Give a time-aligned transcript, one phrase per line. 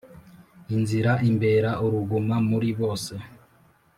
[0.75, 3.13] inzira imbera uruguma muri bose